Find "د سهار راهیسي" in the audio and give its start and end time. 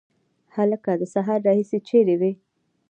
1.01-1.79